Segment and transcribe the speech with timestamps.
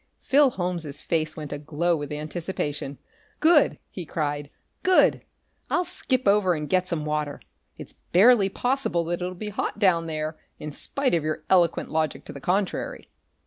[0.23, 2.97] Phil Holmes' face went aglow with anticipation.
[3.39, 4.49] "Good!" he cried.
[4.81, 5.21] "Good!
[5.69, 7.39] I'll skip over and get some water.
[7.77, 12.25] It's barely possible that it'll be hot down there, in spite of your eloquent logic
[12.25, 13.09] to the contrary!"